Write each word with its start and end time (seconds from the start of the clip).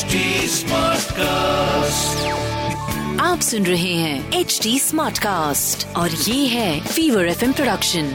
HD 0.00 0.18
Smartcast. 0.48 2.20
आप 3.20 3.40
सुन 3.40 3.66
रहे 3.66 3.94
हैं 3.94 4.32
एच 4.32 4.60
डी 4.62 4.78
स्मार्ट 4.78 5.18
कास्ट 5.18 5.96
और 5.96 6.10
ये 6.10 6.46
है 6.46 6.80
फीवर 6.80 7.26
एफ़ 7.26 7.44
प्रोडक्शन 7.44 8.06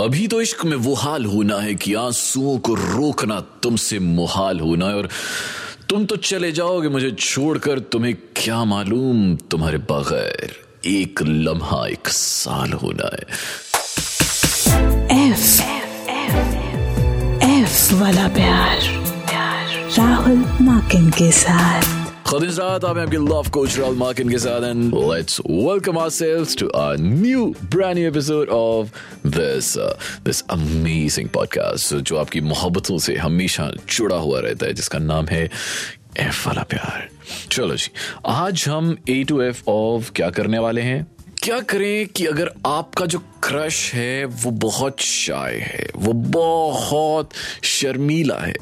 अभी 0.00 0.28
तो 0.28 0.40
इश्क 0.40 0.64
में 0.64 0.76
वो 0.76 0.94
हाल 0.94 1.24
होना 1.24 1.56
है 1.56 1.74
कि 1.74 1.94
आंसुओं 1.94 2.58
को 2.58 2.74
रोकना 2.74 3.40
तुमसे 3.40 3.98
मुहाल 3.98 4.60
होना 4.60 4.86
है 4.86 4.94
और 4.94 5.08
तुम 5.88 6.04
तो 6.04 6.16
चले 6.16 6.52
जाओगे 6.52 6.88
मुझे 6.88 7.10
छोड़कर 7.10 7.78
तुम्हें 7.78 8.14
क्या 8.14 8.64
मालूम 8.64 9.36
तुम्हारे 9.36 9.78
बगैर 9.78 10.56
एक 10.86 11.22
लम्हा 11.22 11.86
एक 11.86 12.08
साल 12.08 12.72
होना 12.72 13.10
है। 13.12 13.22
एफ़ 15.30 15.62
एफ़ 16.12 16.54
एफ़ 17.44 17.94
वाला 17.94 18.28
प्यार। 18.28 18.97
राहुल 20.28 20.66
माकिन 20.66 21.10
के 21.10 21.32
साथ। 21.32 21.82
आप 22.60 22.84
आपके 22.84 23.16
लव 23.16 23.46
कोच 23.50 23.78
राहुल 23.78 24.12
के 24.12 24.38
साथ 24.38 24.64
and 24.64 24.94
let's 24.94 25.40
welcome 25.40 25.94
to 26.58 26.70
new 27.00 27.54
brand 27.64 27.94
new 27.94 28.08
episode 28.08 28.48
of 28.48 28.88
this 29.26 29.74
this 30.24 30.42
amazing 30.50 31.28
podcast 31.28 31.94
जो 31.94 32.16
आपकी 32.16 32.40
मोहब्बतों 32.40 32.98
से 32.98 33.16
हमेशा 33.16 33.70
जुड़ा 33.96 34.16
हुआ 34.16 34.40
रहता 34.40 34.66
है, 34.66 34.72
जिसका 34.72 34.98
नाम 34.98 35.26
है 35.26 35.50
एफ़ 36.18 36.48
वाला 36.48 36.62
प्यार। 36.62 37.08
चलो 37.50 37.76
जी, 37.76 37.90
आज 38.26 38.64
हम 38.68 38.96
ए 39.08 39.24
टू 39.24 39.40
एफ़ 39.42 39.62
ऑफ़ 39.68 40.12
क्या 40.12 40.30
करने 40.30 40.58
वाले 40.58 40.80
हैं? 40.80 41.06
क्या 41.42 41.60
करें 41.60 42.06
कि 42.06 42.26
अगर 42.26 42.50
आपका 42.66 43.06
जो 43.06 43.18
क्रश 43.18 43.94
है, 43.94 44.24
वो 44.24 44.50
बहुत 44.50 45.00
शाय 45.00 45.54
है, 45.54 45.90
वो 45.96 46.12
बहुत 46.12 47.30
शर्मीला 47.62 48.38
है। 48.38 48.54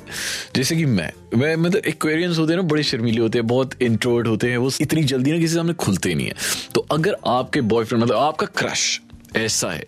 जैसे 0.57 0.77
कि 0.77 0.85
मैं 0.85 1.13
मैं 1.35 1.57
मतलब 1.57 1.87
एक्वेरियंस 1.87 2.39
होते 2.39 2.53
हैं 2.53 2.61
ना, 2.61 2.69
बड़े 2.69 2.83
शर्मीले 2.83 3.21
होते 3.21 3.39
हैं, 3.39 3.47
बहुत 3.47 3.83
इंट्रोवर्ट 3.83 4.27
होते 4.27 4.51
हैं, 4.51 4.57
वो 4.57 4.71
इतनी 4.81 5.05
जल्दी 5.05 5.33
ना 5.33 5.39
किसी 5.39 5.55
सामने 5.55 5.73
खुलते 5.73 6.15
नहीं 6.15 6.27
है। 6.27 6.35
तो 6.75 6.81
अगर 6.81 7.17
आपके 7.27 7.61
बॉयफ्रेंड 7.61 8.05
मतलब 8.05 8.17
आपका 8.17 8.47
क्रश 8.47 9.01
ऐसा 9.37 9.71
है। 9.71 9.85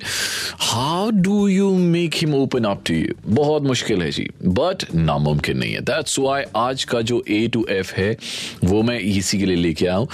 How 0.58 1.10
do 1.10 1.48
you 1.48 1.74
make 1.74 2.14
him 2.14 2.34
open 2.34 2.64
up 2.64 2.82
to 2.86 2.94
you 2.94 3.14
बहुत 3.26 3.62
मुश्किल 3.62 4.02
है 4.02 4.10
जी। 4.10 4.28
बट 4.44 4.84
नामुमकिन 4.94 5.58
नहीं 5.58 5.72
है। 5.72 5.80
दैट्स 5.80 6.18
वाई 6.18 6.42
आज 6.56 6.84
का 6.84 7.00
जो 7.00 7.24
ए 7.28 7.48
टू 7.48 7.66
एफ़ 7.70 7.94
है, 7.94 8.16
वो 8.64 8.82
मैं 8.82 8.98
इसी 9.00 9.38
के 9.38 9.46
लिए 9.46 9.56
लेके 9.56 9.86
आऊँ। 9.86 10.06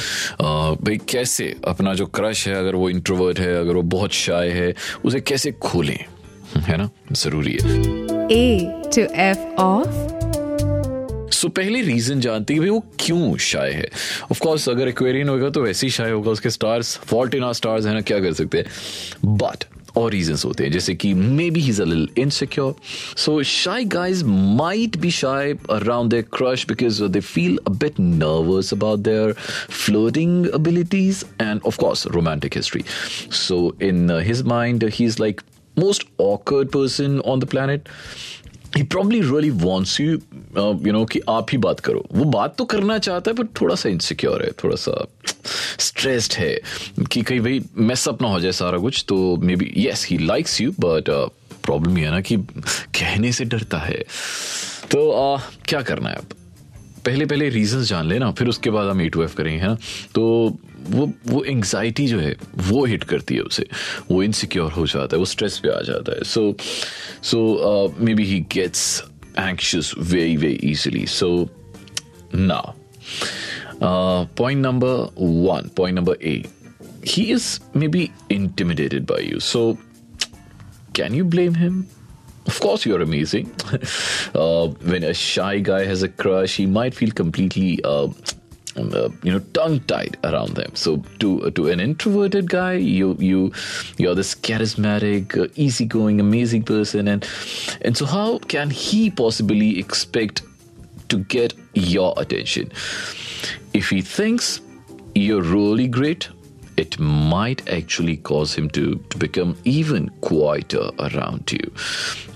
भाई 0.75 0.97
कैसे 0.97 1.57
अपना 1.69 1.95
जो 1.95 2.07
क्रश 2.07 2.49
है, 2.49 2.55
अगर 2.55 2.75
वो 2.75 2.91
इंट्रोवर्ट 2.91 3.41
है, 3.41 3.55
अगर 3.61 3.73
वो 3.73 3.83
बहुत 3.83 4.13
शाय 4.13 4.49
है, 4.49 4.75
उसे 5.05 5.21
कैसे 5.21 5.53
खोलें? 5.53 6.05
है 6.57 6.77
ना? 6.77 6.91
ज़रूरी 7.13 7.59
है। 7.63 7.95
A 8.29 8.67
to 8.89 9.03
F 9.11 9.41
of 9.61 10.14
सो 11.45 11.49
पहली 11.49 11.81
रीजन 11.83 12.21
जानती 12.21 12.55
है 12.55 12.69
वो 12.71 12.79
क्यों 13.01 13.37
शाय 13.37 13.71
है? 13.71 13.89
ऑफ़ 14.31 14.39
कोर्स 14.41 14.69
अगर 14.69 14.89
एक्वेरियन 14.89 15.29
होगा 15.29 15.49
तो 15.51 15.63
वैसे 15.63 15.87
ही 15.87 15.91
शाय 15.93 16.11
होगा, 16.11 16.31
उसके 16.31 16.51
stars 16.51 16.97
fault 17.07 17.35
in 17.35 17.45
our 17.45 17.53
stars 17.55 17.87
है 17.87 17.93
ना, 17.95 18.01
क्या 18.01 18.21
कर 18.21 18.33
सकते 18.33 18.59
हैं? 18.59 19.37
बट 19.39 19.65
और 19.97 20.11
रीजंस 20.13 20.45
होते 20.45 20.65
हैं, 20.65 20.71
जैसे 20.73 20.95
कि 20.95 21.13
maybe 21.51 21.61
he's 21.61 21.81
all 21.81 22.09
insecure 22.19 22.75
so 23.17 23.43
shy 23.43 23.85
guys 23.85 24.25
might 24.25 24.97
be 24.97 25.11
shy 25.11 25.53
around 25.71 26.11
their 26.11 26.25
crush 26.33 26.67
because 26.69 27.03
they 27.05 27.21
feel 27.21 27.59
a 27.67 27.71
bit 27.71 28.01
nervous 28.01 28.73
about 28.75 29.01
their 29.01 29.33
flirting 29.85 30.47
abilities 30.47 31.25
and 31.41 31.61
of course 31.67 32.07
romantic 32.07 32.57
history 32.57 32.85
so 33.45 33.77
in 33.83 34.11
his 34.25 34.43
mind 34.57 34.91
he 34.95 35.05
is 35.05 35.17
like 35.21 35.41
most 35.79 36.09
awkward 36.21 36.69
person 36.69 37.21
on 37.21 37.41
the 37.41 37.45
planet 37.45 37.89
he 38.77 38.83
probably 38.83 39.21
really 39.21 39.51
wants 39.51 40.01
you 40.01 40.19
uh, 40.59 40.87
know 40.87 41.05
कि 41.05 41.21
आप 41.29 41.47
ही 41.53 41.59
बात 41.59 41.81
करो। 41.81 42.05
वो 42.13 42.25
बात 42.25 42.57
तो 42.57 42.65
करना 42.65 42.99
चाहता 42.99 43.31
है 43.31 43.37
पर 43.37 43.47
थोड़ा 43.61 43.75
सा 43.75 43.89
इनसिक्योर 43.89 44.43
है 44.43 44.51
थोड़ा 44.65 44.77
सा 44.77 45.07
स्ट्रेस्ड 45.79 46.33
है 46.33 46.61
कि 47.13 47.23
कहीं 47.23 47.41
भाई 47.41 47.63
मेस 47.77 48.09
अप 48.09 48.23
ना 48.23 48.29
हो 48.29 48.41
जाए 48.41 48.53
सारा 48.53 48.79
कुछ 48.79 49.05
तो 49.09 49.37
maybe 49.57 49.73
yes 49.77 50.07
he 50.07 50.19
likes 50.19 50.61
you 50.61 50.71
but 50.81 51.11
problem 51.65 51.99
ये 51.99 52.05
है 52.05 52.11
ना 52.11 52.21
कि 52.21 52.37
कहने 53.01 53.33
से 53.33 53.45
डरता 53.45 53.79
है। 53.79 54.05
तो 54.91 55.11
uh, 55.37 55.43
क्या 55.69 55.83
करना 55.83 56.09
है 56.09 56.17
अब? 56.17 56.35
पहले 57.07 57.27
पहले 57.27 57.49
रीजंस 57.49 57.89
जान 57.89 58.07
लेना 58.07 58.31
फिर 58.31 58.49
उसके 58.49 58.71
बाद 58.71 58.89
हम 58.89 59.01
ए 59.01 59.09
टू 59.09 59.23
एफ़ 59.23 59.35
करेंगे 59.35 59.61
है 59.61 59.69
ना? 59.69 59.77
तो 60.15 60.23
वो 60.91 61.13
वो 61.27 61.43
एंग्जाइटी 61.45 62.07
जो 62.07 62.19
है 62.21 62.35
वो 62.57 62.85
हिट 62.85 63.05
करती 63.05 63.35
है 63.35 63.41
उसे। 63.41 63.67
वो 64.11 64.23
इनसिक्योर 64.23 64.73
हो 64.73 64.87
जाता 64.87 65.17
है 65.17 65.19
वो 65.19 65.25
स्ट्रेस 65.25 65.59
पे 65.59 65.69
आ 65.69 65.81
जाता 65.81 66.13
है। 66.13 66.25
So 66.25 66.55
so 67.23 67.95
maybe 68.15 68.25
he 68.25 68.41
gets 68.53 69.03
anxious 69.37 69.93
very, 69.93 70.37
very 70.37 70.57
easily. 70.57 71.07
So, 71.07 71.51
now, 72.33 72.75
uh, 73.81 74.27
point 74.37 74.61
number 74.61 75.07
one, 75.15 75.71
point 75.71 75.95
number 75.95 76.17
A, 76.21 76.45
he 77.03 77.31
is 77.31 77.61
maybe 77.75 78.13
intimidated 78.31 79.07
by 79.07 79.19
you. 79.19 79.41
So, 79.41 79.79
can 80.93 81.15
you 81.15 81.25
blame 81.25 81.55
him? 81.55 81.89
Of 82.47 82.61
course, 82.61 82.85
you're 82.85 83.01
amazing. 83.01 83.51
uh, 84.35 84.69
when 84.85 85.03
a 85.03 85.15
shy 85.15 85.61
guy 85.61 85.85
has 85.85 86.03
a 86.03 86.09
crush, 86.09 86.57
he 86.57 86.67
might 86.67 86.95
feel 86.95 87.11
completely 87.11 87.83
uh, 87.85 88.09
uh, 88.77 89.09
you 89.23 89.33
know 89.33 89.39
tongue 89.53 89.81
tied 89.81 90.17
around 90.25 90.55
them 90.55 90.71
so 90.75 90.97
to 91.19 91.51
to 91.53 91.69
an 91.69 91.81
introverted 91.81 92.49
guy 92.51 92.75
you 92.75 93.17
you 93.19 93.53
you're 93.99 94.15
this 94.15 94.35
charismatic 94.35 95.37
uh, 95.37 95.49
easygoing 95.57 96.21
amazing 96.21 96.63
person 96.63 97.09
and 97.09 97.29
and 97.83 97.97
so 97.97 98.05
how 98.05 98.39
can 98.39 98.71
he 98.71 99.11
possibly 99.11 99.79
expect 99.79 100.43
to 101.09 101.19
get 101.19 101.55
your 101.75 102.15
attention 102.17 102.71
if 103.73 103.91
he 103.91 104.01
thinks 104.01 104.61
you're 105.15 105.43
really 105.43 105.87
great 105.87 106.29
it 106.77 106.99
might 106.99 107.69
actually 107.69 108.17
cause 108.17 108.55
him 108.55 108.69
to, 108.71 108.97
to 109.11 109.19
become 109.19 109.57
even 109.65 110.09
quieter 110.21 110.91
around 110.99 111.51
you. 111.53 111.73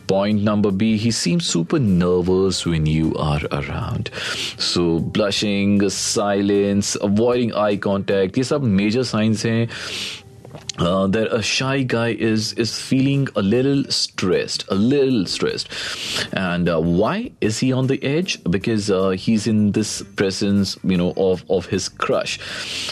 Point 0.08 0.42
number 0.42 0.70
B, 0.70 0.96
he 0.96 1.10
seems 1.10 1.46
super 1.46 1.78
nervous 1.78 2.64
when 2.64 2.86
you 2.86 3.14
are 3.16 3.40
around. 3.52 4.10
So, 4.56 4.98
blushing, 4.98 5.88
silence, 5.90 6.96
avoiding 7.00 7.54
eye 7.54 7.76
contact, 7.76 8.32
these 8.32 8.50
are 8.50 8.58
major 8.58 9.04
signs 9.04 9.44
uh, 10.78 11.06
that 11.08 11.28
a 11.34 11.42
shy 11.42 11.82
guy 11.82 12.08
is 12.08 12.52
is 12.54 12.78
feeling 12.78 13.28
a 13.36 13.42
little 13.42 13.84
stressed, 13.90 14.64
a 14.68 14.74
little 14.74 15.26
stressed, 15.26 15.68
and 16.32 16.68
uh, 16.68 16.80
why 16.80 17.30
is 17.40 17.58
he 17.58 17.72
on 17.72 17.86
the 17.86 18.02
edge? 18.02 18.42
Because 18.44 18.90
uh, 18.90 19.10
he's 19.10 19.46
in 19.46 19.72
this 19.72 20.02
presence, 20.16 20.78
you 20.84 20.96
know, 20.96 21.12
of 21.16 21.44
of 21.50 21.66
his 21.66 21.88
crush. 21.88 22.38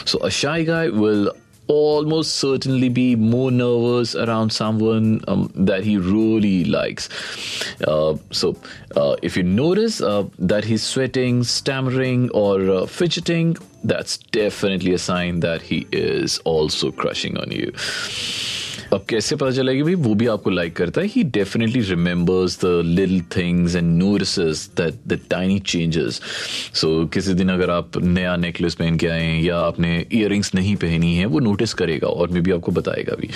So 0.05 0.19
a 0.22 0.31
shy 0.31 0.65
guy 0.65 0.88
will 0.88 1.32
almost 1.69 2.37
certainly 2.37 2.88
be 2.88 3.16
more 3.16 3.50
nervous 3.50 4.15
around 4.15 4.53
someone 4.53 5.22
um, 5.28 5.50
that 5.54 5.84
he 5.84 5.97
really 5.97 6.65
likes. 6.65 7.09
Uh, 7.87 8.16
so, 8.31 8.56
uh, 8.97 9.16
if 9.22 9.37
you 9.37 9.43
notice 9.43 10.00
uh, 10.00 10.25
that 10.38 10.65
he's 10.65 10.82
sweating, 10.82 11.43
stammering, 11.44 12.31
or 12.31 12.71
uh, 12.71 12.87
fidgeting, 12.87 13.56
that's 13.84 14.19
definitely 14.19 14.93
a 14.93 14.99
sign 14.99 15.41
that 15.41 15.62
he 15.62 15.87
is 15.93 16.38
also 16.41 16.91
crushing 16.93 17.37
on 17.38 17.50
you. 17.50 17.72
अब 18.96 19.04
कैसे 19.08 19.36
पता 19.36 19.50
चलेगा 19.50 19.84
भाई? 19.84 19.94
वो 19.94 20.14
भी 20.14 20.26
आपको 20.26 20.50
like 20.50 20.76
करता 20.76 21.00
है। 21.00 21.06
He 21.06 21.22
definitely 21.22 21.80
remembers 21.80 22.64
the 22.64 22.82
little 22.84 23.22
things 23.36 23.76
and 23.76 23.98
notices 23.98 24.70
that 24.76 24.94
the 25.06 25.20
tiny 25.30 25.58
changes 25.58 26.20
so 26.74 27.06
किसी 27.06 27.34
दिन 27.34 27.48
अगर 27.48 27.70
आप 27.70 27.96
नया 27.96 28.36
नेकलेस 28.36 28.74
पहन 28.74 28.96
के 28.96 29.06
आए 29.06 29.42
या 29.42 29.58
आपने 29.58 30.06
इयर 30.12 30.32
नहीं 30.54 30.76
पहनी 30.76 31.16
है 31.16 31.26
वो 31.26 31.40
नोटिस 31.40 31.74
करेगा 31.74 32.08
और 32.08 32.28
मे 32.28 32.40
बी 32.40 32.50
आपको 32.50 32.72
बताएगा 32.72 33.16
भी। 33.16 33.26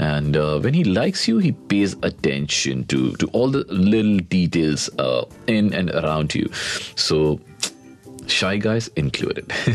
And 0.00 0.36
when 0.36 0.74
he 0.74 0.84
likes 0.84 1.28
you 1.28 1.38
he 1.38 1.50
pays 1.50 1.96
attention 2.04 2.82
to 2.82 3.08
to 3.08 3.30
all 3.34 3.52
the 3.52 3.66
little 3.72 4.20
details 4.20 4.90
in 5.48 5.70
and 5.74 5.90
around 5.90 6.32
you 6.36 6.46
so 6.96 7.40
shy 8.26 8.58
guys 8.62 8.84
included. 8.98 9.44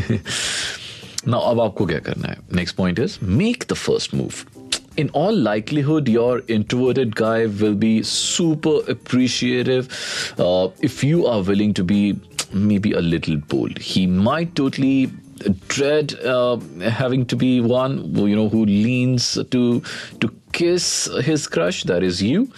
now, 1.28 1.40
अब 1.44 1.60
आपको 1.60 1.86
क्या 1.86 1.98
करना 1.98 2.28
है? 2.28 2.36
Next 2.54 2.76
point 2.76 2.98
is 2.98 3.18
make 3.22 3.64
the 3.70 3.74
first 3.74 4.14
move 4.14 4.59
in 4.96 5.08
all 5.10 5.34
likelihood, 5.34 6.08
your 6.08 6.42
introverted 6.48 7.16
guy 7.16 7.46
will 7.46 7.74
be 7.74 8.02
super 8.02 8.80
appreciative 8.88 10.34
uh, 10.38 10.68
if 10.80 11.04
you 11.04 11.26
are 11.26 11.42
willing 11.42 11.74
to 11.74 11.84
be 11.84 12.18
maybe 12.52 12.92
a 12.92 13.00
little 13.00 13.36
bold. 13.36 13.78
He 13.78 14.06
might 14.06 14.54
totally 14.56 15.10
dread 15.68 16.14
uh, 16.20 16.58
having 16.82 17.24
to 17.26 17.36
be 17.36 17.60
one 17.60 18.14
you 18.14 18.36
know 18.36 18.48
who 18.48 18.66
leans 18.66 19.38
to 19.50 19.80
to 20.20 20.34
kiss 20.52 21.08
his 21.22 21.46
crush. 21.46 21.84
That 21.84 22.02
is 22.02 22.22
you. 22.22 22.52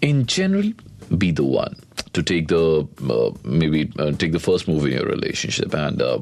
In 0.00 0.26
general, 0.26 0.72
be 1.16 1.30
the 1.30 1.44
one 1.44 1.76
to 2.12 2.22
take 2.22 2.48
the 2.48 2.88
uh, 3.08 3.30
maybe 3.44 3.90
uh, 3.98 4.12
take 4.12 4.32
the 4.32 4.40
first 4.40 4.68
move 4.68 4.84
in 4.86 4.92
your 4.92 5.06
relationship 5.06 5.74
and 5.74 6.02
uh, 6.02 6.18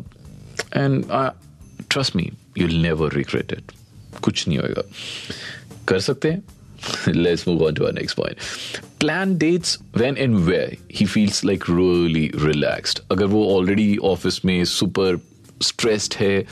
and 0.73 1.11
uh, 1.11 1.33
trust 1.89 2.15
me 2.15 2.33
you'll 2.55 2.81
never 2.81 3.09
regret 3.09 3.53
it 3.53 3.73
कुछ 4.21 4.49
नहीं 4.49 4.59
होएगा। 4.59 4.83
कर 5.89 6.01
सकते 6.01 6.31
हैं। 6.31 6.43
Let's 7.09 7.49
move 7.49 7.61
on 7.61 7.75
to 7.75 7.83
our 7.83 7.95
next 7.99 8.15
point. 8.19 8.37
Plan 9.05 9.37
dates 9.43 9.77
when 9.97 10.17
and 10.17 10.49
where 10.49 10.71
he 10.99 11.09
feels 11.17 11.45
like 11.45 11.71
really. 11.71 13.01
अगर 13.11 13.25
वो 13.25 13.61
already 13.61 14.17
office 14.17 14.45
में 14.45 14.65
super 14.65 15.19
stressed 15.63 16.15
है 16.15 16.47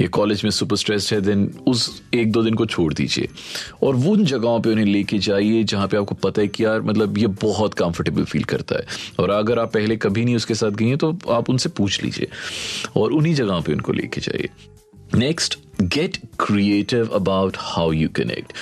या 0.00 0.06
कॉलेज 0.06 0.44
में 0.44 0.50
सुपर 0.50 0.76
स्ट्रेस्ड 0.76 1.14
है 1.14 1.20
देन 1.20 1.54
उस 1.66 2.02
एक 2.14 2.32
दो 2.32 2.42
दिन 2.42 2.54
को 2.54 2.66
छोड़ 2.66 2.94
दीजिए। 2.94 3.28
और 3.82 3.96
उन 3.96 4.24
जगहों 4.24 4.60
पे 4.60 4.70
उन्हें 4.70 4.84
लेके 4.84 5.18
जाइए 5.18 5.64
जहाँ 5.64 5.88
पे 5.88 5.96
आपको 5.96 6.14
पता 6.14 6.42
है 6.42 6.48
कि 6.48 6.64
यार 6.64 6.82
मतलब 6.82 7.18
ये 7.18 7.26
बहुत 7.26 7.74
कंफर्टेबल 7.74 8.24
फील 8.24 8.44
करता 8.44 8.76
है। 8.76 8.86
और 9.20 9.30
अगर 9.30 9.58
आप 9.58 9.72
पहले 9.72 9.96
कभी 9.96 10.24
नहीं 10.24 10.36
उसके 10.36 10.54
साथ 10.54 10.70
गई 10.70 10.86
हैं 10.86 10.98
तो 10.98 11.18
आप 11.30 11.50
उनसे 11.50 11.68
पूछ 11.68 12.02
लीजिए 12.04 12.28
और 12.96 13.12
उन्हीं 13.12 13.34
जगहों 13.34 13.62
पे 13.62 13.72
उनको 13.72 13.92
लेके 13.92 14.20
जाइए। 14.20 14.48
Next, 15.14 15.58
get 15.88 16.18
creative 16.38 17.12
about 17.12 17.56
how 17.56 17.90
you 17.90 18.08
connect. 18.08 18.56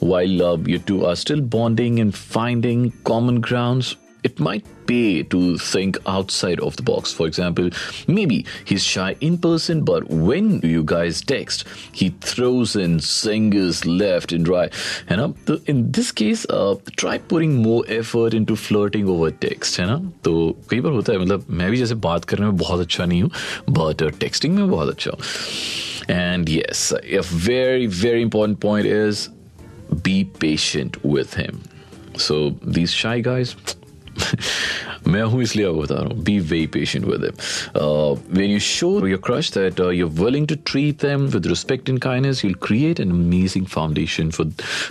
While 0.00 0.42
uh, 0.42 0.56
you 0.58 0.78
two 0.78 1.06
are 1.06 1.16
still 1.16 1.40
bonding 1.40 1.98
and 1.98 2.14
finding 2.14 2.92
common 3.04 3.40
grounds, 3.40 3.96
it 4.24 4.40
might 4.40 4.64
pay 4.86 5.22
to 5.22 5.58
think 5.58 5.96
outside 6.06 6.60
of 6.60 6.76
the 6.76 6.82
box. 6.82 7.12
For 7.12 7.26
example, 7.26 7.70
maybe 8.06 8.46
he's 8.64 8.82
shy 8.82 9.14
in 9.20 9.38
person, 9.38 9.84
but 9.84 10.08
when 10.08 10.60
you 10.62 10.82
guys 10.82 11.20
text, 11.20 11.64
he 11.92 12.10
throws 12.20 12.74
in 12.74 12.98
singers 13.00 13.84
left 13.84 14.32
and 14.32 14.48
right. 14.48 14.72
And 15.08 15.20
uh, 15.48 15.58
in 15.66 15.92
this 15.92 16.10
case, 16.10 16.46
uh, 16.46 16.76
try 16.96 17.18
putting 17.18 17.56
more 17.56 17.84
effort 17.88 18.34
into 18.34 18.56
flirting 18.56 19.08
over 19.08 19.30
text, 19.30 19.78
है 19.80 19.86
ना 19.86 19.98
तो 20.24 20.34
कई 20.70 20.80
बार 20.80 20.92
होता 20.92 21.12
है 21.12 21.18
मतलब 21.18 21.46
मैं 21.50 21.70
भी 21.70 21.76
जैसे 21.76 21.94
बात 22.08 22.24
करने 22.24 22.46
में 22.46 22.56
बहुत 22.56 22.80
अच्छा 22.80 23.04
नहीं 23.04 23.22
हूँ 23.22 23.30
बट 23.70 24.02
टेक्सटिंग 24.20 24.54
में 24.54 24.70
बहुत 24.70 24.88
अच्छा 24.88 25.10
हूँ 25.10 25.20
and 26.08 26.48
yes, 26.48 26.92
a 26.92 27.22
very, 27.22 27.86
very 27.86 28.22
important 28.22 28.60
point 28.60 28.86
is 28.86 29.28
be 30.02 30.24
patient 30.24 31.02
with 31.04 31.34
him. 31.34 31.62
So 32.16 32.50
these 32.62 32.92
shy 32.92 33.20
guys, 33.20 33.54
मैं 35.08 35.22
हूँ 35.22 35.42
इसलिए 35.42 35.66
आपको 35.66 35.80
बता 35.82 35.94
रहा 35.94 36.04
हूँ 36.04 36.22
be 36.24 36.38
very 36.52 36.66
patient 36.76 37.04
with 37.04 37.24
him 37.24 38.36
when 38.36 38.50
you 38.50 38.58
show 38.60 38.90
your 39.08 39.20
crush 39.24 39.50
that 39.52 39.80
you 39.94 40.06
are 40.06 40.14
willing 40.22 40.48
to 40.48 40.54
treat 40.66 41.02
them 41.02 41.26
with 41.34 41.46
respect 41.46 41.88
and 41.90 41.98
kindness 42.08 42.44
you'll 42.44 42.60
create 42.68 43.00
an 43.04 43.12
amazing 43.14 43.66
foundation 43.74 44.32
for 44.38 44.46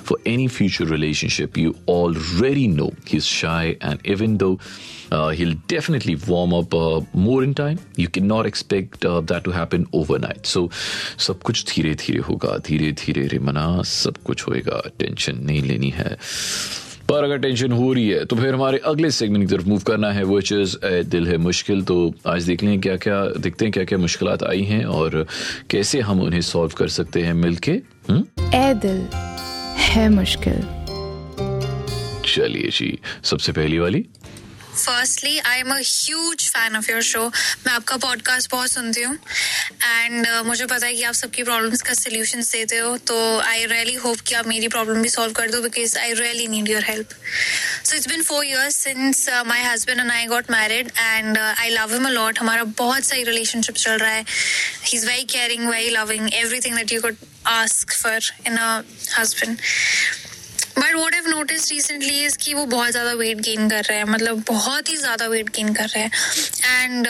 for 0.10 0.18
any 0.32 0.48
future 0.58 0.88
relationship 0.92 1.58
you 1.64 1.74
already 1.88 2.68
know 2.78 2.90
he's 3.12 3.30
shy 3.32 3.76
and 3.90 4.10
even 4.16 4.38
though 4.44 4.54
uh, 5.12 5.30
he'll 5.30 5.56
definitely 5.68 6.16
warm 6.28 6.54
up 6.54 6.74
uh, 6.74 7.02
more 7.26 7.44
in 7.44 7.54
time 7.54 7.80
you 7.96 8.08
cannot 8.18 8.46
expect 8.46 9.06
uh, 9.06 9.22
that 9.32 9.48
to 9.50 9.56
happen 9.60 9.88
overnight 10.02 10.56
सब 11.28 11.40
कुछ 11.46 11.64
धीरे 11.70 11.94
धीरे 12.02 12.20
होगा 12.30 12.58
धीरे 12.68 12.92
धीरे 13.04 13.26
रे 13.28 13.40
मना 13.40 13.68
सब 13.94 14.18
कुछ 14.26 14.48
होएगा 14.48 14.82
टेंशन 15.00 15.40
नहीं 15.46 15.62
लेनी 15.62 15.90
है 15.92 16.16
पर 17.10 17.24
अगर 17.24 17.38
टेंशन 17.38 17.72
हो 17.72 17.92
रही 17.94 18.08
है 18.10 18.24
तो 18.26 18.36
फिर 18.36 18.54
हमारे 18.54 18.78
अगले 18.86 19.12
सेगमेंट 19.12 19.48
की 19.48 19.56
तरफ़ 19.56 19.68
मूव 19.68 19.82
करना 19.88 20.12
है 20.12 20.24
वो 20.24 20.40
चीज़ 20.42 20.76
दिल 20.86 21.28
है 21.28 21.38
मुश्किल। 21.38 21.84
तो 21.84 22.14
आज 22.28 22.44
देख 22.44 22.64
लें 22.64 22.80
क्या 22.82 22.96
क्या 22.98 23.24
देखते 23.38 23.66
हैं 23.66 23.72
क्या 23.72 23.84
क्या 23.84 23.98
मुश्किल 23.98 24.28
आई 24.48 24.64
हैं 24.64 24.84
और 24.86 25.26
कैसे 25.70 26.00
हम 26.02 26.22
उन्हें 26.22 26.42
सॉल्व 26.42 26.74
कर 26.78 26.88
सकते 26.88 27.22
हैं 27.22 27.34
मिलके 27.34 27.72
ए 27.72 28.74
दिल 28.86 29.08
है 29.88 30.10
मुश्किल। 30.10 30.62
चलिए 32.26 32.70
जी 32.70 32.98
सबसे 33.24 33.52
पहली 33.52 33.78
वाली। 33.80 34.06
Firstly 34.78 35.38
I 35.40 35.60
am 35.60 35.72
huge 35.76 36.50
fan 36.50 36.76
of 36.76 36.90
your 36.92 37.02
show 37.04 37.28
मैं 37.68 37.74
आपका 37.74 37.98
पॉडकास्ट 37.98 38.52
बहुत 38.52 38.72
सुनती 38.72 39.02
हूँ। 39.02 39.16
एंड 39.84 40.28
uh, 40.28 40.46
मुझे 40.46 40.66
पता 40.66 40.86
है 40.86 40.94
कि 40.94 41.04
आप 41.04 41.14
सबकी 41.14 41.44
प्रॉब्लम्स 41.44 41.82
का 41.82 41.94
सोल्यूशन 41.94 42.42
देते 42.42 42.78
हो। 42.78 42.98
तो 42.98 43.18
आई 43.40 43.66
रियली 43.66 43.94
होप 43.96 44.20
कि 44.20 44.36
आप 44.36 44.48
मेरी 44.48 44.68
प्रॉब्लम 44.68 45.02
भी 45.02 45.10
सॉल्व 45.10 45.34
कर 45.34 45.52
दो 45.52 45.62
because 45.62 45.98
I 45.98 46.14
really 46.14 46.48
need 46.48 46.70
your 46.70 46.84
help 46.84 47.10
so 47.84 47.96
it's 47.96 48.08
been 48.08 48.24
four 48.24 48.46
years 48.46 48.76
since 48.76 49.26
my 49.48 49.64
husband 49.64 50.00
and 50.00 50.12
I 50.12 50.26
got 50.26 50.52
married 50.52 50.92
and 51.00 51.38
I 51.38 51.70
love 51.70 51.94
him 51.94 52.06
a lot 52.08 52.40
हमारा 52.40 52.64
बहुत 52.78 53.06
सही 53.06 53.24
रिलेशनशिप 53.24 53.76
चल 53.76 53.98
रहा 53.98 54.12
है। 54.12 54.26
He 54.86 54.98
is 54.98 55.06
very 55.08 55.24
caring 55.24 55.68
very 55.70 55.90
loving 55.90 56.34
everything 56.60 56.76
that 56.76 56.92
you 56.92 57.02
could 57.02 57.16
ask 57.48 57.94
for 57.94 58.32
in 58.48 58.58
a 58.58 58.82
husband 59.18 59.58
but 60.78 60.96
what 60.96 61.14
have 61.14 61.28
notice 61.30 61.70
recently 61.72 62.24
is 62.26 62.38
कि 62.42 62.54
वो 62.54 62.66
बहुत 62.68 62.92
ज़्यादा 62.92 63.12
वेट 63.22 63.42
गेन 63.42 63.70
कर 63.70 63.84
रहे 63.84 63.98
हैं 63.98 64.06
मतलब 64.06 64.44
बहुत 64.48 64.90
ही 64.90 64.98
ज़्यादा 64.98 65.28
वेट 65.28 65.50
गेन 65.56 65.74
कर 65.74 65.88
रहे 65.88 66.04
हैं। 66.04 66.12
एंड 66.84 67.08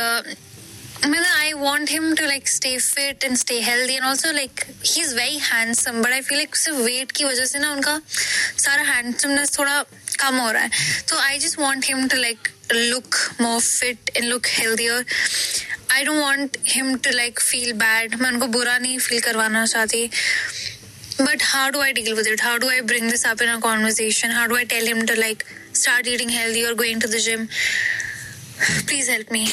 मतलब 1.05 1.25
I 1.25 1.53
want 1.53 1.89
him 1.91 2.13
to 2.15 2.25
like 2.25 2.47
stay 2.49 2.77
fit 2.79 3.23
and 3.23 3.37
stay 3.37 3.59
healthy 3.61 3.93
and 3.93 4.03
also 4.05 4.31
like 4.31 4.63
he 4.85 5.01
is 5.01 5.15
very 5.15 5.37
handsome 5.43 6.01
but 6.01 6.11
I 6.11 6.21
feel 6.21 6.37
like 6.37 6.55
सिर्फ़ 6.55 6.77
वेट 6.81 7.11
की 7.11 7.23
वजह 7.23 7.45
से 7.45 7.59
ना 7.59 7.71
उनका 7.71 7.99
सारा 8.57 8.83
हैंडसमनेस 8.83 9.57
थोड़ा 9.57 9.81
कम 10.19 10.37
हो 10.37 10.51
रहा 10.51 10.61
है। 10.63 10.69
तो 11.09 11.17
I 11.19 11.39
just 11.39 11.59
want 11.59 11.85
him 11.85 12.07
to 12.07 12.17
like 12.17 12.47
look 12.69 13.17
more 13.41 13.59
fit 13.63 14.09
and 14.17 14.25
look 14.29 14.47
healthier 14.53 14.95
I 15.91 16.03
don't 16.05 16.17
want 16.23 16.57
him 16.69 16.95
to 16.97 17.09
like 17.11 17.39
feel 17.39 17.71
bad 17.73 18.15
मैं 18.21 18.29
उनको 18.31 18.47
बुरा 18.55 18.77
नहीं 18.77 18.97
फील 18.99 19.19
करवाना 19.21 19.65
चाहती। 19.65 20.09
But 21.19 21.41
how 21.41 21.71
do 21.71 21.79
I 21.79 21.93
deal 21.93 22.15
with 22.15 22.27
it? 22.27 22.39
How 22.39 22.57
do 22.59 22.67
I 22.69 22.81
bring 22.81 23.07
this 23.07 23.25
up 23.25 23.41
in 23.41 23.49
a 23.49 23.59
conversation? 23.59 24.31
How 24.31 24.47
do 24.47 24.55
I 24.55 24.65
tell 24.65 24.85
him 24.85 25.05
to 25.07 25.19
like 25.19 25.45
start 25.73 26.07
eating 26.07 26.29
healthy 26.29 26.65
or 26.65 26.75
going 26.75 26.99
to 26.99 27.07
the 27.07 27.19
gym? 27.19 27.49
Please 28.87 29.07
help 29.07 29.31
me. 29.31 29.47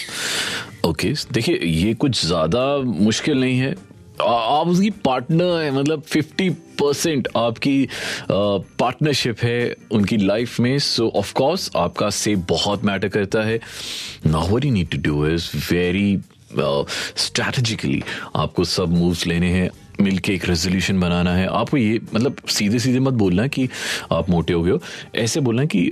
okay, 0.84 1.14
देखिए 1.32 1.58
ये 1.58 1.94
कुछ 1.94 2.24
ज़्यादा 2.26 2.64
मुश्किल 2.78 3.40
नहीं 3.40 3.58
है 3.58 3.70
आप 4.20 4.68
उसकी 4.68 4.90
partner 5.04 5.60
है 5.62 5.70
मतलब 5.72 6.02
फिफ्टी 6.08 6.48
परसेंट 6.80 7.28
आपकी 7.36 7.76
पार्टनरशिप 8.30 9.40
है 9.42 9.74
उनकी 9.92 10.16
लाइफ 10.16 10.58
में 10.60 10.78
सो 10.78 11.08
ऑफ़ 11.16 11.32
कोर्स 11.40 11.70
आपका 11.76 12.10
से 12.18 12.34
बहुत 12.52 12.84
मैटर 12.84 13.08
करता 13.16 13.42
है 13.44 13.58
now 14.26 14.48
what 14.48 14.64
you 14.64 14.72
need 14.72 14.90
to 14.90 14.98
do 15.10 15.26
is 15.28 15.50
very 15.72 16.18
strategically 16.58 18.02
आपको 18.36 18.64
सब 18.64 18.92
मूव्स 18.96 19.26
लेने 19.26 19.50
हैं 19.52 19.70
मिलके 20.00 20.34
एक 20.34 20.44
रेजोल्यूशन 20.44 21.00
बनाना 21.00 21.34
है। 21.34 21.46
आपको 21.46 21.76
ये 21.76 22.00
मतलब 22.14 22.36
सीधे 22.48 22.78
सीधे 22.78 22.98
मत 22.98 23.12
बोलना 23.12 23.46
कि 23.46 23.68
आप 24.12 24.30
मोटे 24.30 24.52
हो 24.52 24.62
गए 24.62 24.70
हो। 24.70 24.80
ऐसे 25.14 25.40
बोलना 25.40 25.64
कि 25.64 25.90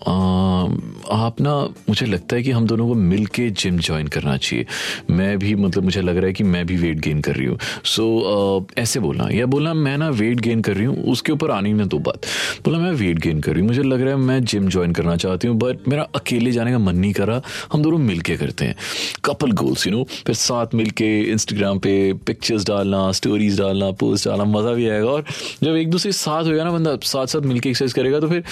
आप 0.00 1.40
ना 1.40 1.54
मुझे 1.88 2.06
लगता 2.06 2.36
है 2.36 2.42
कि 2.42 2.50
हम 2.50 2.66
दोनों 2.66 2.86
को 2.88 2.94
मिल 2.94 3.26
के 3.26 3.48
जिम 3.52 3.78
ज्वाइन 3.78 4.06
करना 4.08 4.36
चाहिए। 4.36 4.66
मैं 5.10 5.38
भी 5.38 5.54
मतलब 5.54 5.84
मुझे 5.84 6.02
लग 6.02 6.16
रहा 6.16 6.26
है 6.26 6.32
कि 6.32 6.44
मैं 6.44 6.64
भी 6.66 6.76
वेट 6.76 6.98
गेन 6.98 7.20
कर 7.20 7.34
रही 7.36 7.46
हूँ। 7.46 7.58
सो 7.84 8.04
so, 8.60 8.78
ऐसे 8.78 9.00
बोलना। 9.00 9.28
या 9.32 9.46
बोलना 9.46 9.74
मैं 9.74 9.96
ना 9.98 10.08
वेट 10.10 10.40
गेन 10.40 10.62
कर 10.62 10.76
रही 10.76 10.84
हूँ 10.84 11.04
उसके 11.12 11.32
ऊपर 11.32 11.50
आनी 11.50 11.72
ना 11.72 11.84
दो 11.84 11.98
बात। 11.98 12.26
बोला 12.64 12.78
मैं 12.78 12.92
वेट 12.92 13.18
गेन 13.18 13.40
कर 13.40 13.52
रही 13.52 13.60
हूँ। 13.60 13.68
मुझे 13.68 13.82
लग 13.82 14.00
रहा 14.00 14.14
है 14.14 14.20
मैं 14.20 14.44
जिम 14.44 14.68
ज्वाइन 14.68 14.92
करना 14.92 15.16
चाहती 15.16 15.48
हूँ 15.48 15.56
बट 15.58 15.88
मेरा 15.88 16.02
अकेले 16.14 16.52
जाने 16.52 16.72
का 16.72 16.78
मन 16.78 16.96
नहीं 16.96 17.12
कर 17.12 17.28
रहा। 17.28 17.42
हम 17.72 17.82
दोनों 17.82 17.98
मिल 17.98 18.20
के 18.20 18.36
करते 18.36 18.64
हैं। 18.64 18.76
कपल 19.24 19.52
गोल्स 19.52 19.86
यू 19.86 19.92
नो 19.92 20.04
फिर 20.26 20.34
साथ 20.34 20.74
मिल 20.74 20.90
के 20.92 21.10
इंस्टाग्राम 21.32 21.78
पे 21.78 21.92
पिक्चर्स 22.26 22.66
डालना 22.66 23.10
स्टोरीज 23.12 23.58
डालना 23.60 23.90
पोस्ट 24.00 24.28
डालना 24.28 24.44
मज़ा 24.44 24.72
भी 24.72 24.88
आएगा। 24.88 25.10
और 25.10 25.24
जब 25.62 25.76
एक 25.76 25.90
दूसरे 25.90 26.12
साथ 26.14 26.44
होगा 26.44 26.64
ना 26.64 26.70
बंदा 26.70 26.96
साथ 27.04 27.26
साथ 27.26 27.40
मिलकर 27.42 27.68
एक्सरसाइज 27.68 27.92
करेगा 27.92 28.20
तो 28.20 28.28
फिर 28.28 28.42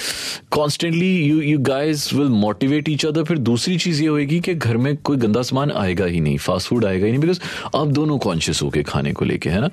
constantly 0.51 1.15
you 1.19 1.38
you 1.41 1.57
guys 1.59 2.09
will 2.15 2.27
motivate 2.27 2.89
each 2.89 3.05
other 3.05 3.23
फिर 3.23 3.37
दूसरी 3.37 3.77
चीज़ 3.77 4.01
ये 4.01 4.07
होगी 4.07 4.39
कि 4.39 4.53
घर 4.53 4.77
में 4.77 4.95
कोई 4.97 5.17
गंदा 5.17 5.41
सामान 5.41 5.71
आएगा 5.71 6.05
ही 6.05 6.19
नहीं 6.19 6.37
फास्ट 6.37 6.67
फ़ूड 6.67 6.85
आएगा 6.85 7.05
ही 7.05 7.11
नहीं 7.11 7.21
बिकॉज़ 7.21 7.39
आप 7.75 7.87
दोनों 7.87 8.17
कॉन्शियस 8.19 8.61
होके 8.61 8.83
खाने 8.83 9.13
को 9.13 9.25
लेके 9.25 9.49
है 9.49 9.61
ना? 9.61 9.69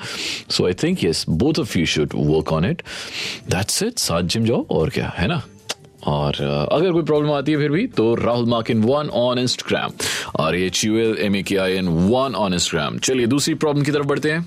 So 0.51 0.67
I 0.67 0.75
think 0.83 1.05
yes 1.05 1.25
both 1.29 1.59
of 1.59 1.79
you 1.79 1.87
should 1.87 2.13
work 2.15 2.53
on 2.53 2.65
it 2.65 2.83
that's 3.51 3.83
it 3.83 3.99
साथ 3.99 4.23
जिम 4.23 4.45
जाओ 4.45 4.67
और 4.71 4.91
क्या 4.91 5.13
है 5.19 5.29
ना? 5.29 5.43
और 6.07 6.35
uh, 6.35 6.73
अगर 6.73 6.93
कोई 6.93 7.03
प्रॉब्लम 7.03 7.31
आती 7.33 7.53
है 7.53 7.59
फिर 7.59 7.71
भी 7.71 7.87
तो 7.87 8.15
Rahul 8.15 8.47
Makin 8.47 8.83
one 8.83 9.09
on 9.21 9.39
Instagram 9.39 9.93
और 10.37 10.57
H 10.57 10.85
U 10.85 10.97
L 10.97 11.17
M 11.21 11.37
A 11.37 11.43
K 11.43 11.57
I 11.57 11.73
N 11.73 11.89
one 11.89 12.35
on 12.35 12.55
Instagram 12.55 12.99
चलिए 12.99 13.27
दूसरी 13.27 13.55
प्रॉब्लम 13.55 13.85
की 13.85 13.93
तरफ़ 13.93 14.07
बढ़ते 14.07 14.31
हैं। 14.31 14.47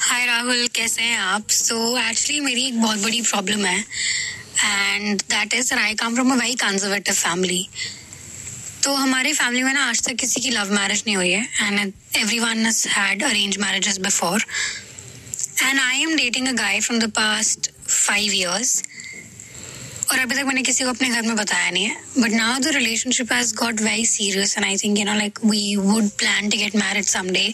हाय 0.00 0.26
राहुल 0.26 0.66
कैसे 0.74 1.02
हैं 1.02 1.18
आप? 1.18 1.48
सो 1.48 1.74
so, 1.74 2.10
एक्चुअली 2.10 2.40
मेरी 2.40 2.66
एक 2.66 2.80
बहुत 2.82 2.98
बड़ी 2.98 3.20
प्रॉब्लम 3.20 3.64
है। 3.64 3.84
And 4.64 5.20
that 5.30 5.54
is 5.54 5.72
I 5.74 5.94
come 5.94 6.14
from 6.14 6.32
a 6.32 6.36
very 6.36 6.54
conservative 6.56 7.14
family 7.14 7.66
तो 8.84 8.92
हमारी 8.94 9.32
फैमिली 9.32 9.62
में 9.62 9.72
ना 9.72 9.84
आज 9.88 10.02
तक 10.04 10.14
किसी 10.16 10.40
की 10.40 10.50
लव 10.50 10.70
मैरिज 10.74 11.02
नहीं 11.06 11.16
हुई 11.16 11.30
है 11.30 11.48
and 11.62 11.92
every 12.16 12.38
one 12.40 12.66
had 12.88 13.22
arrange 13.24 13.58
marriages 13.58 13.98
before 14.00 14.44
and 15.62 15.80
I 15.80 16.02
am 16.02 16.16
dating 16.16 16.48
a 16.48 16.52
guy 16.54 16.80
from 16.80 17.00
the 17.00 17.10
past 17.16 17.70
five 17.88 18.32
years 18.34 18.82
और 20.12 20.18
अभी 20.18 20.34
तक 20.34 20.44
मैंने 20.44 20.62
किसी 20.62 20.84
को 20.84 20.90
अपने 20.90 21.08
घर 21.08 21.22
में 21.22 21.34
बताया 21.36 21.70
नहीं 21.70 21.84
है 21.84 21.96
but 22.18 22.32
now 22.32 22.58
the 22.60 22.68
relationship 22.74 23.32
has 23.32 23.54
got 23.54 23.80
very 23.80 24.06
serious 24.06 24.56
and 24.56 24.66
I 24.66 24.76
think 24.76 24.98
you 24.98 25.04
know 25.04 25.14
like 25.14 25.38
we 25.44 25.76
would 25.78 26.08
plan 26.18 26.48
to 26.50 26.58
get 26.58 26.76
married 26.76 27.04
someday 27.06 27.44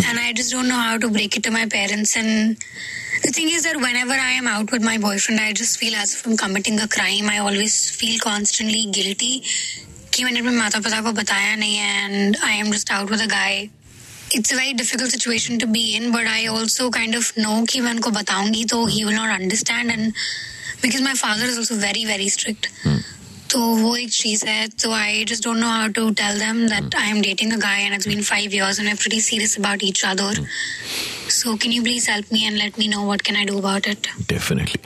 and 0.00 0.18
I 0.18 0.32
just 0.32 0.52
don't 0.52 0.66
know 0.66 0.76
how 0.76 0.96
to 0.98 1.08
break 1.10 1.36
it 1.36 1.44
to 1.44 1.50
my 1.52 1.66
parents 1.74 2.16
and 2.16 2.56
The 3.23 3.31
thing 3.37 3.49
is 3.49 3.63
that 3.63 3.77
whenever 3.85 4.13
I 4.13 4.33
am 4.41 4.47
out 4.47 4.71
with 4.71 4.83
my 4.83 4.97
boyfriend, 4.97 5.41
I 5.41 5.53
just 5.53 5.79
feel 5.79 5.95
as 5.95 6.13
if 6.15 6.25
I'm 6.25 6.37
committing 6.37 6.79
a 6.79 6.87
crime. 6.87 7.29
I 7.29 7.39
always 7.39 7.79
feel 8.01 8.19
constantly 8.25 8.85
guilty 8.99 9.33
कि 10.13 10.23
मैंने 10.23 10.39
अपने 10.39 10.51
माता 10.51 10.79
पिता 10.85 11.01
को 11.01 11.11
बताया 11.17 11.55
नहीं 11.55 11.75
है 11.75 12.13
and 12.13 12.37
I 12.43 12.57
am 12.59 12.71
just 12.71 12.91
out 12.91 13.11
with 13.11 13.21
a 13.21 13.25
guy 13.33 13.67
it's 14.37 14.51
a 14.53 14.55
very 14.55 14.73
difficult 14.73 15.11
situation 15.11 15.59
to 15.59 15.67
be 15.73 15.81
in, 15.97 16.11
but 16.13 16.25
I 16.29 16.47
also 16.53 16.89
kind 16.95 17.17
of 17.19 17.27
know 17.43 17.65
कि 17.69 17.81
मैं 17.81 17.91
उनको 17.91 18.11
बताऊंगी 18.11 18.63
तो 18.71 18.85
he 18.95 19.03
will 19.05 19.15
not 19.17 19.33
understand 19.35 19.93
and 19.93 20.23
because 20.81 21.05
my 21.05 21.13
father 21.21 21.45
is 21.51 21.61
also 21.61 21.77
very 21.83 22.03
very 22.05 22.27
strict. 22.33 22.67
तो 23.51 23.59
वो 23.59 23.95
एक 23.97 24.09
चीज 24.11 24.43
है 24.47 24.67
तो 24.81 24.91
I 24.93 25.23
just 25.25 25.43
don't 25.43 25.57
know 25.57 25.67
how 25.67 25.87
to 25.97 26.09
tell 26.21 26.39
them 26.39 26.57
that 26.67 26.95
I 26.95 27.09
am 27.09 27.21
dating 27.21 27.53
a 27.53 27.57
guy 27.57 27.83
and 27.83 27.93
it's 27.93 28.07
been 28.07 28.23
5 28.29 28.57
years 28.57 28.81
and 28.81 28.89
we're 28.89 29.01
pretty 29.03 29.19
serious 29.27 29.55
about 29.61 29.85
each 29.89 30.03
other. 30.09 30.31
So 31.28 31.56
can 31.56 31.72
you 31.72 31.82
please 31.82 32.06
help 32.06 32.30
me 32.32 32.46
and 32.46 32.58
let 32.58 32.78
me 32.78 32.88
know 32.88 33.02
what 33.04 33.22
can 33.24 33.36
I 33.36 33.44
do 33.44 33.58
about 33.58 33.86
it? 33.90 34.08
Definitely 34.28 34.80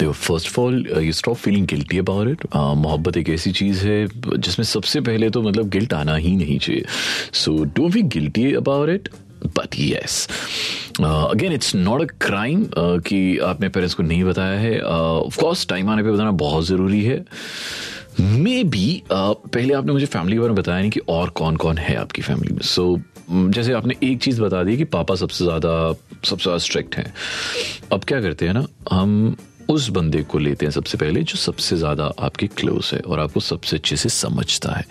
देखो 0.00 0.12
first 0.12 0.48
of 0.48 0.60
all 0.60 0.86
you 1.04 1.12
stop 1.12 1.36
feeling 1.36 1.66
guilty 1.66 1.98
about 1.98 2.28
it 2.28 2.46
मोहब्बत 2.54 3.16
एक 3.16 3.28
ऐसी 3.30 3.52
चीज़ 3.52 3.86
है 3.86 4.06
जिसमें 4.16 4.64
सबसे 4.66 5.00
पहले 5.08 5.30
तो 5.30 5.42
मतलब 5.42 5.68
गिल्ट 5.70 5.94
आना 5.94 6.16
ही 6.16 6.34
नहीं 6.36 6.58
चाहिए। 6.58 6.84
So 7.32 7.56
don't 7.64 7.92
be 7.94 8.02
guilty 8.16 8.52
about 8.54 8.88
it 8.88 9.08
but 9.58 9.78
yes 9.78 10.26
again 11.00 11.52
it's 11.52 11.74
not 11.74 12.02
a 12.02 12.14
crime 12.26 12.66
कि 12.78 13.38
आपने 13.38 13.68
पेरेंट्स 13.68 13.94
को 13.94 14.02
नहीं 14.02 14.24
बताया 14.24 14.58
है। 14.60 14.80
ऑफ़ 14.80 15.40
कोर्स 15.40 15.66
टाइम 15.68 15.90
आने 15.90 16.02
पे 16.02 16.10
बताना 16.10 16.30
बहुत 16.44 16.66
ज़रूरी 16.66 17.04
है। 17.04 17.24
मे 18.20 18.62
बी 18.64 19.02
uh, 19.04 19.34
पहले 19.54 19.74
आपने 19.74 19.92
मुझे 19.92 20.06
फैमिली 20.06 20.36
के 20.36 20.40
बारे 20.40 20.52
में 20.52 20.62
बताया 20.62 20.80
नहीं 20.80 20.90
कि 20.90 21.00
और 21.08 21.30
कौन 21.30 21.56
कौन 21.56 21.78
है 21.78 21.94
आपकी 21.96 22.22
फैमिली 22.22 22.54
में। 22.54 22.60
सो 22.62 22.84
जैसे 23.30 23.72
आपने 23.72 23.94
एक 24.02 24.22
चीज़ 24.22 24.40
बता 24.42 24.62
दी 24.64 24.76
कि 24.76 24.84
पापा 24.92 25.14
सबसे 25.16 25.44
ज़्यादा 25.44 25.92
सबसे 26.24 26.42
ज़्यादा 26.42 26.58
स्ट्रिक्ट 26.58 26.96
हैं। 26.96 27.12
अब 27.92 28.04
क्या 28.04 28.20
करते 28.20 28.46
हैं 28.46 28.54
ना, 28.54 28.66
हम 28.92 29.36
उस 29.70 29.88
बंदे 29.88 30.22
को 30.22 30.38
लेते 30.38 30.66
हैं 30.66 30.70
सबसे 30.72 30.98
पहले 30.98 31.22
जो 31.22 31.36
सबसे 31.38 31.76
ज़्यादा 31.76 32.04
आपके 32.18 32.46
क्लोज 32.58 32.90
है 32.94 33.00
और 33.00 33.20
आपको 33.20 33.40
सबसे 33.40 33.76
अच्छे 33.76 33.96
से 33.96 34.08
समझता 34.08 34.72
है। 34.72 34.84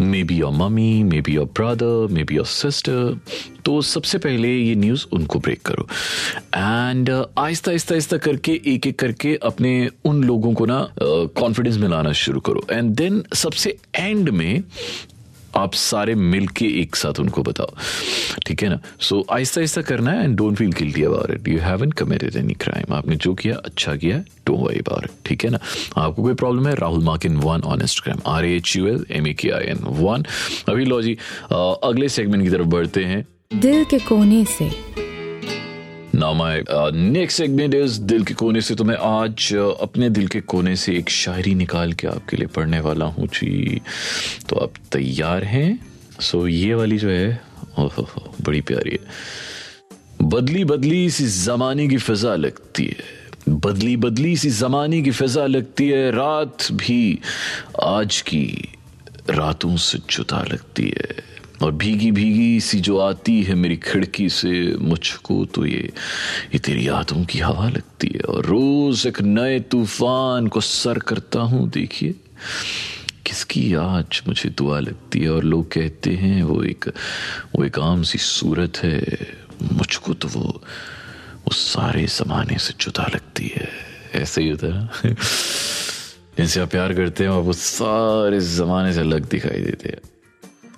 Maybe 0.24 0.34
your 0.36 0.52
mummy 0.52 1.02
maybe 1.20 1.32
your 1.34 1.46
brother 1.58 2.12
maybe 2.24 2.34
your 2.36 2.46
sister 2.46 3.18
तो 3.64 3.80
सबसे 3.82 4.18
पहले 4.18 4.48
ये 4.48 4.74
न्यूज़ 4.74 5.06
उनको 5.12 5.38
ब्रेक 5.38 5.62
करो। 5.66 5.86
एंड 6.54 7.10
आहिस्ता 7.10 7.70
आहिस्ता 7.70 7.94
आहिस्ता 7.94 8.16
करके, 8.18 8.60
एक 8.66 8.86
एक 8.86 8.98
करके 8.98 9.34
अपने 9.42 9.88
उन 10.04 10.24
लोगों 10.24 10.52
को 10.54 10.66
ना 10.66 10.86
कॉन्फिडेंस 11.00 11.76
में 11.76 11.88
लाना 11.88 12.12
शुरू 12.22 12.40
करो। 12.40 12.66
एंड 12.70 12.94
देन 12.96 13.22
सबसे 13.34 13.76
एंड 13.96 14.28
में 14.30 14.62
आप 15.56 15.74
सारे 15.74 16.14
मिल 16.14 16.46
के 16.56 16.66
एक 16.80 16.96
साथ 16.96 17.20
उनको 17.20 17.42
बताओ। 17.42 17.74
ठीक 18.46 18.62
है 18.62 18.68
ना? 18.68 18.78
सो 19.00 19.16
so, 19.16 19.32
आहिस्ता 19.34 19.60
आहिस्ता 19.60 19.82
करना 19.82 20.10
है 20.10 20.24
and 20.24 20.36
don't 20.36 20.56
feel 20.58 20.72
guilty 20.78 21.02
about 21.04 21.30
it 21.30 21.48
you 21.48 21.58
haven't 21.60 21.90
committed 22.00 22.36
any 22.36 22.54
crime 22.64 22.94
आपने 22.94 23.16
जो 23.16 23.34
किया 23.34 23.56
अच्छा 23.64 23.96
किया 23.96 24.18
डोंट 24.46 24.60
वरी 24.60 24.78
अबाउट 24.78 25.04
इट 25.04 25.10
ठीक 25.26 25.44
है 25.44 25.50
ना? 25.50 25.58
आपको 25.96 26.22
कोई 26.22 26.34
प्रॉब्लम 26.34 26.68
है? 26.68 26.74
Rahul 26.74 27.04
Makin 27.04 27.36
one 27.36 27.60
on 27.62 27.82
Instagram 27.82 28.32
R 28.34 28.44
H 28.44 28.76
U 28.76 28.86
L 28.88 29.04
M 29.10 29.26
A 29.26 29.32
K 29.40 29.50
I 29.50 29.64
N 29.72 29.84
one 30.00 30.24
अभी 30.68 30.84
लो 30.84 31.02
जी 31.02 31.16
अगले 31.52 32.08
सेगमेंट 32.08 32.44
की 32.44 32.50
तरफ़ 32.50 32.66
बढ़ते 32.76 33.04
हैं। 33.04 33.24
दिल 33.54 33.84
के 33.84 33.98
कोने 33.98 34.44
से 34.48 34.70
now 36.14 36.34
my 36.34 36.64
next 36.92 37.38
segment 37.38 37.74
is 37.74 38.00
दिल 38.00 38.24
के 38.24 38.34
कोने 38.34 38.60
से 38.60 38.74
तो 38.74 38.84
मैं 38.84 38.96
आज 38.96 39.54
अपने 39.80 40.10
दिल 40.10 40.28
के 40.28 40.40
कोने 40.40 40.76
से 40.76 40.96
एक 40.96 41.10
शायरी 41.10 41.54
निकाल 41.54 41.92
के 41.92 42.06
आपके 42.06 42.36
लिए 42.36 42.46
पढ़ने 42.46 42.80
वाला 42.80 43.04
हूँ 43.04 43.26
जी। 43.26 43.80
तो 44.48 44.56
आप 44.56 44.72
तैयार 44.92 45.44
हैं? 45.44 45.86
सो 46.20 46.48
ये 46.48 46.74
वाली 46.74 46.98
जो 46.98 47.08
है, 47.08 47.42
ओहो, 47.78 48.34
बड़ी 48.42 48.60
प्यारी 48.60 48.90
है। 48.90 48.98
बदली 50.22 50.64
बदली 50.64 51.10
सी 51.10 51.26
जमाने 51.26 51.88
की 51.88 51.96
फिजा 51.96 52.34
लगती 52.34 52.84
है। 52.84 52.96
बदली 53.48 53.96
बदली 53.96 54.36
सी 54.36 54.50
जमाने 54.50 55.02
की 55.02 55.10
फिजा 55.10 55.46
लगती 55.46 55.88
है। 55.88 56.10
रात 56.10 56.56
भी 56.72 57.18
आज 57.82 58.20
की 58.20 58.68
रातों 59.30 59.76
से 59.76 59.98
जुदा 59.98 60.42
लगती 60.42 60.82
है। 60.82 61.31
और 61.62 61.72
भीगी 61.72 62.12
भीगी 62.12 62.60
सी 62.60 62.80
जो 62.80 62.98
आती 62.98 63.42
है 63.42 63.54
मेरी 63.54 63.76
खिड़की 63.76 64.28
से 64.28 64.76
मुझको 64.76 65.44
तो 65.44 65.66
ये 65.66 65.90
ये 66.52 66.58
तेरी 66.58 66.88
यादों 66.88 67.24
की 67.24 67.38
हवा 67.38 67.68
लगती 67.68 68.08
है। 68.14 68.20
और 68.20 68.44
रोज 68.44 69.06
एक 69.06 69.20
नए 69.20 69.60
तूफ़ान 69.60 70.46
को 70.46 70.60
सर 70.60 70.98
करता 70.98 71.40
हूँ, 71.40 71.70
देखिए। 71.70 72.14
किसकी 73.26 73.74
आज 73.74 74.22
मुझे 74.28 74.50
दुआ 74.50 74.80
लगती 74.80 75.20
है? 75.20 75.30
और 75.30 75.44
लोग 75.44 75.72
कहते 75.72 76.10
हैं, 76.10 76.42
वो 76.42 76.62
एक 76.62 76.84
वो 77.58 77.64
एक 77.64 77.78
आम 77.78 78.02
सी 78.02 78.18
सूरत 78.18 78.78
है। 78.78 79.06
मुझको 79.72 80.14
तो 80.14 80.28
वो 80.28 80.62
वो 81.44 81.50
सारे 81.50 82.06
जमाने 82.06 82.58
से 82.58 82.74
जुदा 82.80 83.10
लगती 83.14 83.52
है। 83.56 83.68
ऐसे 84.14 84.42
ही 84.42 84.48
होता 84.48 84.90
है 85.04 85.14
जिनसे 86.38 86.60
आप 86.60 86.70
प्यार 86.70 86.94
करते 86.94 87.24
हैं, 87.24 87.30
वो 87.30 87.52
सारे 87.52 88.40
जमाने 88.40 88.92
से 88.92 89.00
अलग 89.00 89.28
दिखाई 89.28 89.60
देते 89.60 89.88
हैं। 89.88 90.11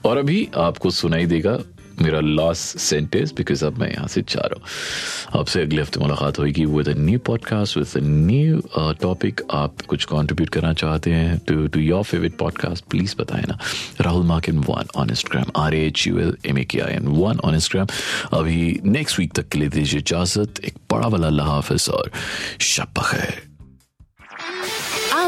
और 0.05 0.19
अभी 0.19 0.49
आपको 0.57 0.91
सुनाई 0.91 1.27
देगा 1.27 1.59
मेरा 2.01 2.21
लास्ट 2.21 2.79
सेंटेंस 2.79 3.33
बिकॉज़ 3.33 3.65
अब 3.65 3.79
मैं 3.79 3.91
यहाँ 3.91 4.07
से 4.09 4.23
जा 4.23 4.41
रहा 4.41 4.55
हूँ। 4.55 5.41
आपसे 5.41 5.63
अगले 5.63 5.83
हफ़्ते 5.83 6.01
मुलाकात 6.01 6.39
होगी 6.39 6.65
with 6.65 6.89
new 6.99 7.19
podcast 7.19 7.77
with 7.77 8.05
new 8.05 8.61
topic 9.03 9.41
आप 9.51 9.81
कुछ 9.89 10.05
कंट्रीब्यूट 10.05 10.49
करना 10.49 10.73
चाहते 10.73 11.11
हैं 11.11 11.39
to 11.39 11.67
to 11.67 11.81
your 11.81 12.03
favourite 12.03 12.37
podcast 12.39 12.85
please 12.85 13.15
बताएँ 13.19 13.45
ना। 13.49 13.59
Rahul 14.01 14.27
Makin 14.27 14.59
one 14.59 14.89
on 14.97 15.11
Instagram 15.11 15.63
R 15.63 15.75
H 15.75 16.07
U 16.07 16.19
L 16.19 16.37
M 16.47 16.59
A 16.59 16.65
K 16.65 16.81
I 16.81 16.93
N 16.93 17.09
one 17.09 17.39
on 17.39 17.55
Instagram 17.55 18.39
अभी 18.39 18.81
नेक्स्ट 18.85 19.19
वीक 19.19 19.33
तक 19.33 19.49
के 19.49 19.59
लिए 19.59 19.69
दीजिए 19.69 20.01
इजाज़त। 20.01 20.65
एक 20.65 20.79
बड़ा 20.93 21.09
वाला 21.09 21.45
हाफिज 21.45 21.89
और 21.89 22.11
बखैर 22.99 23.43
आप 23.43 23.54